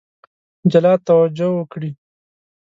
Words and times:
جلا 0.71 0.93
توجه 1.07 1.47
وکړي. 1.53 1.91